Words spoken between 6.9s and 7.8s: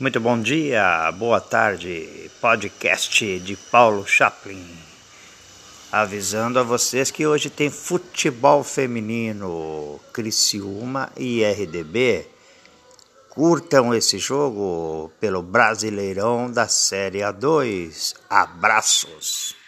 que hoje tem